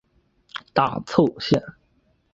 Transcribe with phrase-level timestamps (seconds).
[0.73, 1.61] 大凑线。